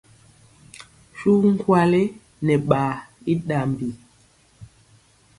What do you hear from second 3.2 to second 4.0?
i ɗambi.